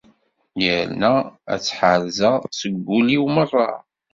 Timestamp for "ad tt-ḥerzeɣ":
1.53-2.37